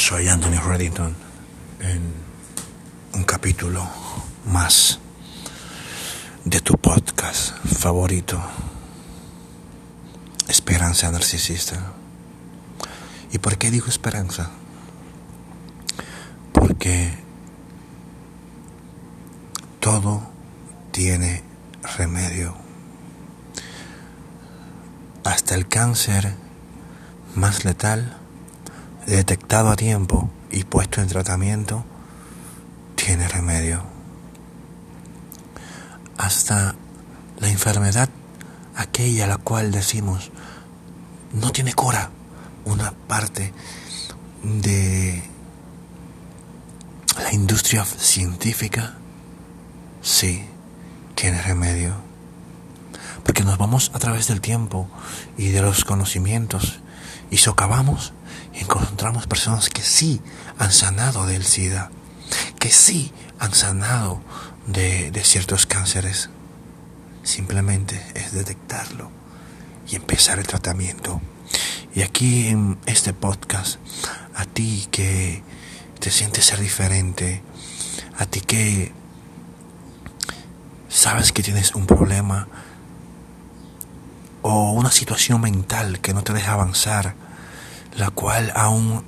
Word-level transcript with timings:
Soy 0.00 0.28
Anthony 0.28 0.58
Reddington 0.58 1.14
en 1.80 2.00
un 3.12 3.22
capítulo 3.24 3.86
más 4.46 4.98
de 6.46 6.58
tu 6.60 6.78
podcast 6.78 7.54
favorito, 7.66 8.42
Esperanza 10.48 11.12
Narcisista. 11.12 11.92
¿Y 13.30 13.38
por 13.38 13.58
qué 13.58 13.70
digo 13.70 13.88
esperanza? 13.88 14.50
Porque 16.54 17.12
todo 19.80 20.22
tiene 20.92 21.44
remedio. 21.98 22.54
Hasta 25.24 25.54
el 25.54 25.68
cáncer 25.68 26.34
más 27.34 27.66
letal 27.66 28.16
detectado 29.16 29.70
a 29.70 29.76
tiempo 29.76 30.30
y 30.50 30.64
puesto 30.64 31.00
en 31.00 31.08
tratamiento, 31.08 31.84
tiene 32.94 33.26
remedio. 33.28 33.82
Hasta 36.16 36.74
la 37.38 37.48
enfermedad, 37.48 38.08
aquella 38.76 39.24
a 39.24 39.28
la 39.28 39.36
cual 39.38 39.72
decimos, 39.72 40.30
no 41.32 41.50
tiene 41.50 41.72
cura, 41.72 42.10
una 42.64 42.92
parte 42.92 43.52
de 44.42 45.22
la 47.16 47.32
industria 47.32 47.84
científica, 47.84 48.94
sí, 50.02 50.44
tiene 51.14 51.42
remedio. 51.42 51.94
Porque 53.24 53.44
nos 53.44 53.58
vamos 53.58 53.90
a 53.94 53.98
través 53.98 54.28
del 54.28 54.40
tiempo 54.40 54.88
y 55.36 55.48
de 55.48 55.62
los 55.62 55.84
conocimientos 55.84 56.80
y 57.30 57.38
socavamos 57.38 58.12
encontramos 58.54 59.26
personas 59.26 59.68
que 59.68 59.82
sí 59.82 60.20
han 60.58 60.72
sanado 60.72 61.26
del 61.26 61.44
SIDA, 61.44 61.90
que 62.58 62.70
sí 62.70 63.12
han 63.38 63.54
sanado 63.54 64.20
de, 64.66 65.10
de 65.10 65.24
ciertos 65.24 65.66
cánceres. 65.66 66.30
Simplemente 67.22 68.04
es 68.14 68.32
detectarlo 68.32 69.10
y 69.88 69.96
empezar 69.96 70.38
el 70.38 70.46
tratamiento. 70.46 71.20
Y 71.94 72.02
aquí 72.02 72.48
en 72.48 72.78
este 72.86 73.12
podcast, 73.12 73.78
a 74.34 74.44
ti 74.44 74.86
que 74.90 75.42
te 75.98 76.10
sientes 76.10 76.46
ser 76.46 76.60
diferente, 76.60 77.42
a 78.16 78.26
ti 78.26 78.40
que 78.40 78.92
sabes 80.88 81.32
que 81.32 81.42
tienes 81.42 81.74
un 81.74 81.86
problema 81.86 82.48
o 84.42 84.72
una 84.72 84.90
situación 84.90 85.40
mental 85.40 86.00
que 86.00 86.14
no 86.14 86.22
te 86.22 86.32
deja 86.32 86.52
avanzar, 86.52 87.14
la 87.96 88.10
cual 88.10 88.52
aún 88.54 89.04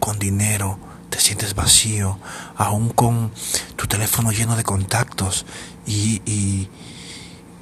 con 0.00 0.18
dinero 0.18 0.78
te 1.10 1.20
sientes 1.20 1.54
vacío, 1.54 2.18
aún 2.56 2.88
con 2.88 3.32
tu 3.76 3.86
teléfono 3.86 4.32
lleno 4.32 4.56
de 4.56 4.64
contactos 4.64 5.44
y, 5.86 6.22
y, 6.24 6.68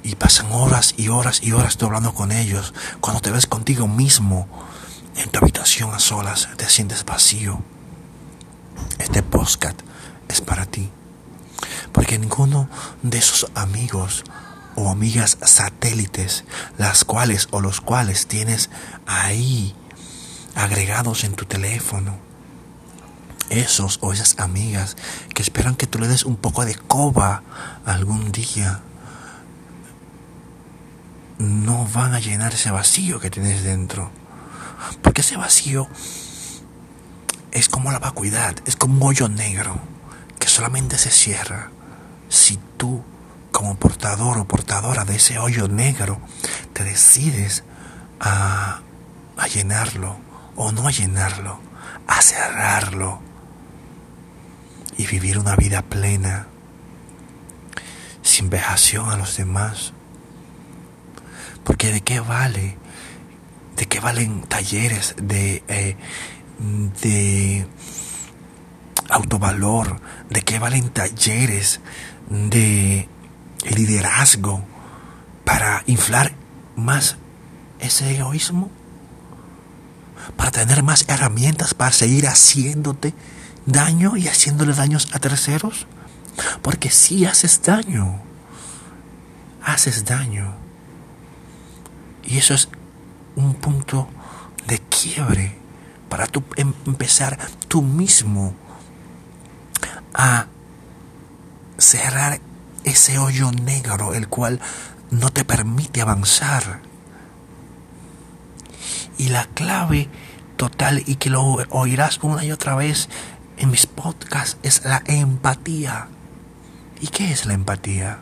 y 0.03 0.15
pasan 0.15 0.51
horas 0.51 0.93
y 0.97 1.09
horas 1.09 1.41
y 1.43 1.51
horas 1.51 1.77
tú 1.77 1.85
hablando 1.85 2.13
con 2.13 2.31
ellos, 2.31 2.73
cuando 2.99 3.21
te 3.21 3.31
ves 3.31 3.47
contigo 3.47 3.87
mismo 3.87 4.47
en 5.15 5.29
tu 5.29 5.39
habitación 5.39 5.93
a 5.93 5.99
solas, 5.99 6.49
te 6.57 6.69
sientes 6.69 7.05
vacío. 7.05 7.61
Este 8.99 9.21
podcast 9.21 9.79
es 10.27 10.41
para 10.41 10.65
ti. 10.65 10.89
Porque 11.91 12.17
ninguno 12.17 12.69
de 13.03 13.17
esos 13.17 13.51
amigos 13.53 14.23
o 14.75 14.89
amigas 14.89 15.37
satélites, 15.43 16.45
las 16.77 17.03
cuales 17.03 17.49
o 17.51 17.59
los 17.59 17.81
cuales 17.81 18.27
tienes 18.27 18.69
ahí 19.05 19.75
agregados 20.55 21.23
en 21.23 21.33
tu 21.33 21.45
teléfono, 21.45 22.17
esos 23.49 23.99
o 24.01 24.13
esas 24.13 24.39
amigas 24.39 24.95
que 25.33 25.41
esperan 25.41 25.75
que 25.75 25.87
tú 25.87 25.99
le 25.99 26.07
des 26.07 26.23
un 26.23 26.37
poco 26.37 26.65
de 26.65 26.75
coba 26.75 27.43
algún 27.85 28.31
día, 28.31 28.81
no 31.37 31.87
van 31.87 32.13
a 32.13 32.19
llenar 32.19 32.53
ese 32.53 32.71
vacío 32.71 33.19
que 33.19 33.29
tienes 33.29 33.63
dentro. 33.63 34.11
Porque 35.01 35.21
ese 35.21 35.37
vacío 35.37 35.87
es 37.51 37.67
como 37.67 37.91
la 37.91 37.99
vacuidad, 37.99 38.55
es 38.65 38.75
como 38.75 38.95
un 38.95 39.03
hoyo 39.03 39.27
negro 39.27 39.79
que 40.39 40.47
solamente 40.47 40.97
se 40.97 41.11
cierra 41.11 41.69
si 42.29 42.57
tú, 42.77 43.03
como 43.51 43.75
portador 43.75 44.37
o 44.37 44.47
portadora 44.47 45.03
de 45.03 45.17
ese 45.17 45.37
hoyo 45.37 45.67
negro, 45.67 46.21
te 46.73 46.83
decides 46.83 47.63
a, 48.19 48.79
a 49.35 49.47
llenarlo 49.47 50.30
o 50.55 50.71
no 50.71 50.87
a 50.87 50.91
llenarlo, 50.91 51.59
a 52.07 52.21
cerrarlo 52.21 53.19
y 54.97 55.07
vivir 55.07 55.37
una 55.39 55.55
vida 55.55 55.81
plena, 55.81 56.47
sin 58.21 58.49
vejación 58.49 59.09
a 59.09 59.17
los 59.17 59.37
demás. 59.37 59.93
Porque 61.63 61.91
de 61.91 62.01
qué 62.01 62.19
vale, 62.19 62.77
de 63.75 63.85
qué 63.87 63.99
valen 63.99 64.41
talleres 64.41 65.15
de, 65.21 65.63
eh, 65.67 65.95
de 67.01 67.67
autovalor, 69.09 70.01
de 70.29 70.41
qué 70.41 70.59
valen 70.59 70.89
talleres 70.89 71.81
de 72.29 73.07
liderazgo 73.75 74.63
para 75.45 75.83
inflar 75.85 76.33
más 76.75 77.17
ese 77.79 78.15
egoísmo 78.15 78.69
para 80.35 80.51
tener 80.51 80.83
más 80.83 81.05
herramientas 81.07 81.73
para 81.73 81.91
seguir 81.91 82.27
haciéndote 82.27 83.13
daño 83.65 84.17
y 84.17 84.27
haciéndole 84.27 84.73
daños 84.73 85.09
a 85.13 85.19
terceros? 85.19 85.87
Porque 86.61 86.89
si 86.89 87.25
haces 87.25 87.61
daño, 87.63 88.21
haces 89.63 90.05
daño. 90.05 90.55
Y 92.23 92.37
eso 92.37 92.53
es 92.53 92.69
un 93.35 93.55
punto 93.55 94.09
de 94.67 94.79
quiebre 94.79 95.57
para 96.09 96.27
tú 96.27 96.43
em 96.55 96.73
empezar 96.85 97.37
tú 97.67 97.81
mismo 97.81 98.53
a 100.13 100.47
cerrar 101.77 102.39
ese 102.83 103.17
hoyo 103.17 103.51
negro 103.51 104.13
el 104.13 104.27
cual 104.27 104.59
no 105.09 105.29
te 105.29 105.45
permite 105.45 106.01
avanzar. 106.01 106.81
Y 109.17 109.29
la 109.29 109.45
clave 109.45 110.09
total 110.57 111.03
y 111.05 111.15
que 111.15 111.29
lo 111.29 111.43
oirás 111.69 112.19
una 112.21 112.43
y 112.45 112.51
otra 112.51 112.75
vez 112.75 113.09
en 113.57 113.71
mis 113.71 113.87
podcasts 113.87 114.57
es 114.63 114.85
la 114.85 115.03
empatía. 115.05 116.07
¿Y 116.99 117.07
qué 117.07 117.31
es 117.31 117.45
la 117.45 117.53
empatía? 117.53 118.19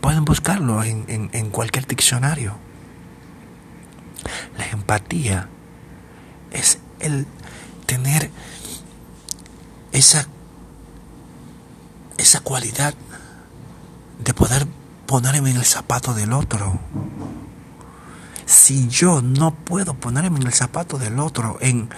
Pueden 0.00 0.24
buscarlo 0.24 0.82
en, 0.82 1.30
en, 1.32 1.50
cualquier 1.50 1.86
diccionario. 1.86 2.56
La 4.58 4.66
empatía 4.66 5.48
es 6.50 6.78
el 7.00 7.26
tener 7.86 8.30
esa, 9.92 10.28
esa 12.18 12.40
cualidad 12.40 12.94
de 14.18 14.34
poder 14.34 14.66
ponerme 15.06 15.50
en 15.50 15.56
el 15.56 15.64
zapato 15.64 16.12
del 16.12 16.32
otro 16.32 16.80
si 18.64 18.88
yo 18.88 19.20
no 19.20 19.54
puedo 19.54 19.92
ponerme 19.92 20.40
en 20.40 20.46
el 20.46 20.54
zapato 20.54 20.96
del 20.96 21.20
otro 21.20 21.58
en 21.60 21.90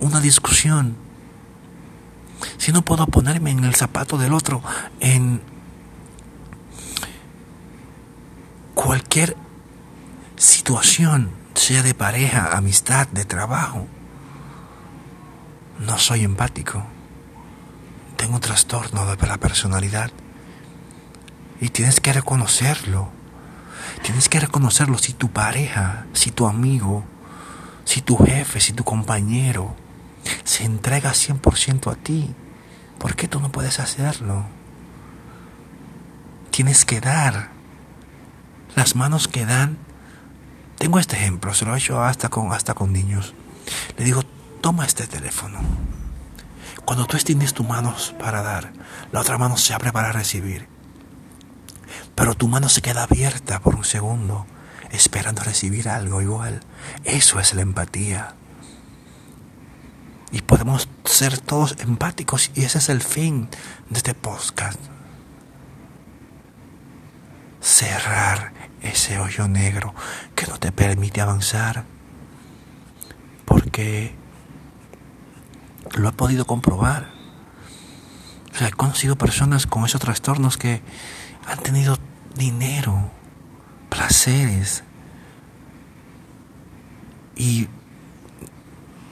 una 0.00 0.18
discusión, 0.22 0.96
si 2.56 2.72
no 2.72 2.80
puedo 2.80 3.06
ponerme 3.06 3.50
en 3.50 3.64
el 3.64 3.74
zapato 3.74 4.16
del 4.16 4.32
otro 4.32 4.62
en 4.98 5.42
cualquier 8.74 9.36
situación, 10.36 11.32
sea 11.52 11.82
de 11.82 11.92
pareja, 11.92 12.56
amistad, 12.56 13.08
de 13.08 13.26
trabajo, 13.26 13.86
no 15.80 15.98
soy 15.98 16.24
empático. 16.24 16.82
Tengo 18.16 18.36
un 18.36 18.40
trastorno 18.40 19.04
de 19.04 19.26
la 19.26 19.36
personalidad. 19.36 20.10
Y 21.60 21.68
tienes 21.68 22.00
que 22.00 22.14
reconocerlo. 22.14 23.15
Tienes 24.02 24.28
que 24.28 24.40
reconocerlo 24.40 24.98
si 24.98 25.12
tu 25.12 25.30
pareja, 25.30 26.06
si 26.12 26.30
tu 26.30 26.46
amigo, 26.46 27.04
si 27.84 28.02
tu 28.02 28.16
jefe, 28.16 28.60
si 28.60 28.72
tu 28.72 28.84
compañero 28.84 29.74
se 30.44 30.64
entrega 30.64 31.12
100% 31.12 31.92
a 31.92 31.96
ti. 31.96 32.34
¿Por 32.98 33.14
qué 33.14 33.28
tú 33.28 33.40
no 33.40 33.52
puedes 33.52 33.80
hacerlo? 33.80 34.44
Tienes 36.50 36.84
que 36.84 37.00
dar. 37.00 37.50
Las 38.74 38.96
manos 38.96 39.28
que 39.28 39.46
dan. 39.46 39.78
Tengo 40.78 40.98
este 40.98 41.16
ejemplo, 41.16 41.54
se 41.54 41.64
lo 41.64 41.74
he 41.74 41.78
hecho 41.78 42.02
hasta 42.02 42.28
con, 42.28 42.52
hasta 42.52 42.74
con 42.74 42.92
niños. 42.92 43.34
Le 43.96 44.04
digo, 44.04 44.22
toma 44.60 44.84
este 44.84 45.06
teléfono. 45.06 45.58
Cuando 46.84 47.06
tú 47.06 47.16
extiendes 47.16 47.54
tus 47.54 47.66
manos 47.66 48.14
para 48.18 48.42
dar, 48.42 48.72
la 49.10 49.20
otra 49.20 49.38
mano 49.38 49.56
se 49.56 49.74
abre 49.74 49.92
para 49.92 50.12
recibir. 50.12 50.68
Pero 52.16 52.34
tu 52.34 52.48
mano 52.48 52.68
se 52.68 52.82
queda 52.82 53.04
abierta 53.04 53.60
por 53.60 53.76
un 53.76 53.84
segundo, 53.84 54.46
esperando 54.90 55.42
recibir 55.44 55.88
algo 55.88 56.20
igual. 56.20 56.60
Eso 57.04 57.38
es 57.38 57.54
la 57.54 57.62
empatía. 57.62 58.34
y 60.32 60.42
podemos 60.42 60.88
ser 61.04 61.38
todos 61.38 61.76
empáticos 61.78 62.50
y 62.54 62.64
ese 62.64 62.78
es 62.78 62.88
el 62.88 63.00
fin 63.00 63.48
de 63.88 63.98
este 63.98 64.12
podcast. 64.12 64.78
Cerrar 67.60 68.52
ese 68.82 69.18
hoyo 69.18 69.48
negro 69.48 69.94
que 70.34 70.46
no 70.46 70.58
te 70.58 70.72
permite 70.72 71.20
avanzar 71.20 71.84
porque 73.44 74.14
lo 75.94 76.08
he 76.08 76.12
podido 76.12 76.44
comprobar. 76.44 77.10
O 78.52 78.58
sea, 78.58 78.68
he 78.68 78.72
conocido 78.72 79.16
personas 79.16 79.66
con 79.66 79.84
esos 79.84 80.00
trastornos 80.00 80.56
que 80.56 80.82
han 81.46 81.58
tenido 81.58 81.96
dinero, 82.34 83.10
placeres 83.88 84.82
y 87.36 87.68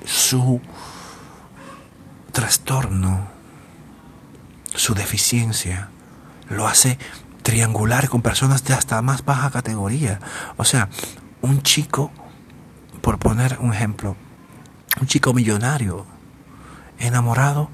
su 0.05 0.61
trastorno, 2.33 3.29
su 4.75 4.95
deficiencia, 4.95 5.89
lo 6.49 6.67
hace 6.67 6.99
triangular 7.43 8.09
con 8.09 8.23
personas 8.23 8.65
de 8.65 8.75
hasta 8.75 9.01
más 9.03 9.25
baja 9.25 9.51
categoría. 9.51 10.19
O 10.57 10.65
sea, 10.65 10.89
un 11.43 11.63
chico, 11.63 12.11
por 13.01 13.19
poner 13.19 13.59
un 13.61 13.73
ejemplo, 13.73 14.17
un 15.01 15.07
chico 15.07 15.33
millonario, 15.33 16.07
enamorado 16.99 17.71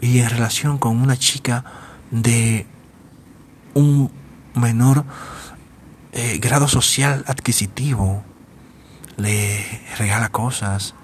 y 0.00 0.18
en 0.18 0.28
relación 0.30 0.78
con 0.78 1.00
una 1.00 1.16
chica 1.16 1.64
de 2.10 2.66
un 3.76 4.10
menor 4.54 5.04
eh, 6.12 6.38
grado 6.38 6.66
social 6.66 7.24
adquisitivo, 7.26 8.24
le 9.18 9.82
regala 9.98 10.30
cosas, 10.30 10.94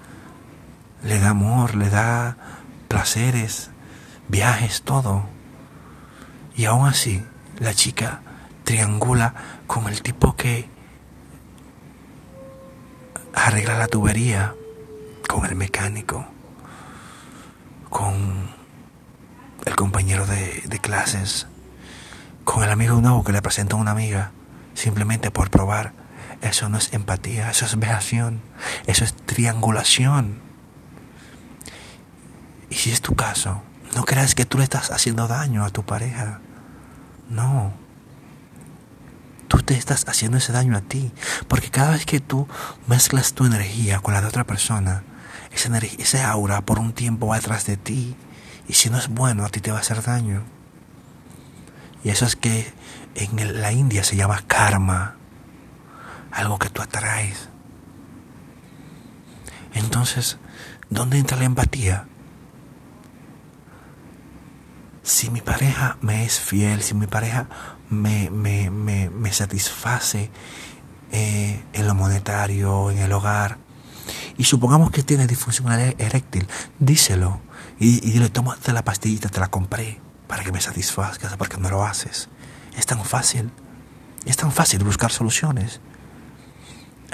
le 1.03 1.19
da 1.19 1.29
amor, 1.29 1.75
le 1.75 1.91
da 1.91 2.35
placeres, 2.87 3.69
viajes, 4.27 4.81
todo. 4.81 5.25
Y 6.55 6.65
aún 6.65 6.87
así, 6.87 7.23
la 7.59 7.75
chica 7.75 8.21
triangula 8.63 9.35
con 9.67 9.87
el 9.87 10.01
tipo 10.01 10.35
que 10.35 10.67
arregla 13.35 13.77
la 13.77 13.87
tubería, 13.87 14.55
con 15.29 15.45
el 15.45 15.55
mecánico, 15.55 16.25
con 17.91 18.49
el 19.63 19.75
compañero 19.75 20.25
de, 20.25 20.63
de 20.65 20.79
clases, 20.79 21.45
con 22.43 22.63
el 22.63 22.69
amigo 22.71 22.99
nuevo 23.01 23.23
que 23.23 23.31
le 23.31 23.41
presenta 23.41 23.75
a 23.75 23.79
una 23.79 23.91
amiga, 23.91 24.31
simplemente 24.73 25.31
por 25.31 25.49
probar. 25.49 25.93
Eso 26.41 26.67
no 26.69 26.77
es 26.77 26.93
empatía, 26.93 27.49
eso 27.49 27.65
es 27.65 27.77
vejación, 27.79 28.41
eso 28.85 29.05
es 29.05 29.15
triangulación. 29.15 30.41
Y 32.69 32.75
si 32.75 32.91
es 32.91 33.01
tu 33.01 33.15
caso, 33.15 33.61
no 33.95 34.03
creas 34.03 34.35
que 34.35 34.45
tú 34.45 34.57
le 34.57 34.63
estás 34.63 34.91
haciendo 34.91 35.27
daño 35.27 35.63
a 35.63 35.69
tu 35.69 35.83
pareja. 35.83 36.41
No. 37.29 37.73
Tú 39.47 39.59
te 39.59 39.75
estás 39.75 40.05
haciendo 40.07 40.37
ese 40.37 40.51
daño 40.51 40.75
a 40.75 40.81
ti. 40.81 41.11
Porque 41.47 41.69
cada 41.69 41.91
vez 41.91 42.05
que 42.05 42.19
tú 42.19 42.47
mezclas 42.87 43.33
tu 43.33 43.45
energía 43.45 43.99
con 43.99 44.13
la 44.13 44.21
de 44.21 44.27
otra 44.27 44.43
persona, 44.43 45.03
esa 45.51 45.67
energía, 45.67 45.99
ese 45.99 46.23
aura 46.23 46.61
por 46.61 46.79
un 46.79 46.93
tiempo 46.93 47.27
va 47.27 47.35
detrás 47.35 47.65
de 47.67 47.77
ti. 47.77 48.15
Y 48.67 48.73
si 48.73 48.89
no 48.89 48.97
es 48.97 49.07
bueno, 49.07 49.45
a 49.45 49.49
ti 49.49 49.59
te 49.59 49.71
va 49.71 49.77
a 49.77 49.81
hacer 49.81 50.01
daño. 50.01 50.43
Y 52.03 52.09
eso 52.09 52.25
es 52.25 52.35
que 52.35 52.73
en 53.15 53.61
la 53.61 53.71
India 53.71 54.03
se 54.03 54.15
llama 54.15 54.43
karma. 54.47 55.15
Algo 56.31 56.59
que 56.59 56.69
tú 56.69 56.81
atraes. 56.81 57.49
Entonces, 59.73 60.37
¿dónde 60.89 61.17
entra 61.17 61.37
la 61.37 61.45
empatía? 61.45 62.07
si 65.03 65.29
mi 65.29 65.41
pareja 65.41 65.97
me 66.01 66.23
es 66.23 66.39
fiel, 66.39 66.81
si 66.81 66.93
mi 66.95 67.07
pareja 67.07 67.47
me, 67.89 68.29
me, 68.29 68.69
me, 68.69 69.09
me 69.09 69.33
satisface 69.33 70.31
eh, 71.11 71.61
en 71.73 71.87
lo 71.87 71.93
monetario, 71.93 72.89
en 72.89 72.99
el 72.99 73.11
hogar, 73.11 73.57
y 74.37 74.45
supongamos 74.45 74.91
que 74.91 75.03
tiene 75.03 75.27
disfunción 75.27 75.71
eréctil, 75.71 76.47
díselo 76.79 77.41
y, 77.79 78.07
y 78.07 78.11
dile, 78.11 78.29
tómate 78.29 78.73
la 78.73 78.83
pastillita, 78.83 79.29
te 79.29 79.39
la 79.39 79.49
compré 79.49 80.02
para 80.33 80.43
que 80.43 80.51
me 80.51 80.61
satisfazcas, 80.61 81.37
porque 81.37 81.57
no 81.57 81.69
lo 81.69 81.85
haces. 81.85 82.27
Es 82.75 82.87
tan 82.87 83.05
fácil, 83.05 83.51
es 84.25 84.35
tan 84.35 84.51
fácil 84.51 84.83
buscar 84.83 85.11
soluciones. 85.11 85.79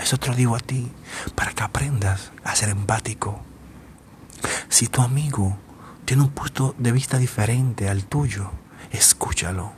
Eso 0.02 0.16
te 0.16 0.30
lo 0.30 0.36
digo 0.36 0.56
a 0.56 0.62
ti, 0.62 0.90
para 1.36 1.52
que 1.52 1.62
aprendas 1.62 2.32
a 2.46 2.56
ser 2.56 2.70
empático. 2.70 3.42
Si 4.70 4.88
tu 4.88 5.02
amigo 5.02 5.58
tiene 6.06 6.24
un 6.24 6.30
punto 6.30 6.76
de 6.78 6.94
vista 6.94 7.18
diferente 7.18 7.90
al 7.90 8.06
tuyo, 8.06 8.52
escúchalo. 8.90 9.74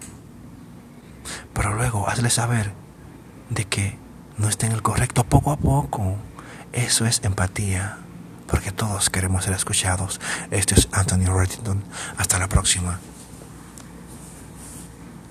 Pero 1.52 1.74
luego 1.74 2.08
hazle 2.08 2.30
saber 2.30 2.72
de 3.50 3.66
que 3.66 3.98
no 4.38 4.50
está 4.50 4.68
en 4.68 4.74
el 4.74 4.84
correcto 4.84 5.24
poco 5.24 5.52
a 5.52 5.58
poco. 5.58 6.16
Eso 6.74 7.08
es 7.08 7.24
empatía, 7.24 7.98
porque 8.46 8.72
todos 8.72 9.10
queremos 9.10 9.46
ser 9.46 9.56
escuchados. 9.56 10.22
Este 10.52 10.76
es 10.76 10.90
Anthony 10.92 11.26
Reddington. 11.26 11.84
Hasta 12.20 12.38
la 12.38 12.48
próxima. 12.48 13.00